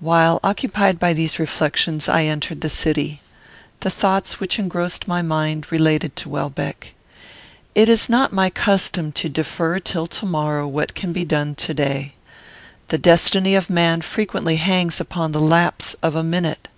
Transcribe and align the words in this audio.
While 0.00 0.40
occupied 0.42 0.98
by 0.98 1.12
these 1.12 1.38
reflections, 1.38 2.08
I 2.08 2.22
entered 2.22 2.62
the 2.62 2.70
city. 2.70 3.20
The 3.80 3.90
thoughts 3.90 4.40
which 4.40 4.58
engrossed 4.58 5.06
my 5.06 5.20
mind 5.20 5.70
related 5.70 6.16
to 6.16 6.30
Welbeck. 6.30 6.94
It 7.74 7.90
is 7.90 8.08
not 8.08 8.32
my 8.32 8.48
custom 8.48 9.12
to 9.12 9.28
defer 9.28 9.78
till 9.78 10.06
to 10.06 10.24
morrow 10.24 10.66
what 10.66 10.94
can 10.94 11.12
be 11.12 11.26
done 11.26 11.54
to 11.56 11.74
day. 11.74 12.14
The 12.88 12.96
destiny 12.96 13.54
of 13.54 13.68
man 13.68 14.00
frequently 14.00 14.56
hangs 14.56 15.00
upon 15.02 15.32
the 15.32 15.38
lapse 15.38 15.92
of 16.02 16.16
a 16.16 16.22
minute. 16.24 16.68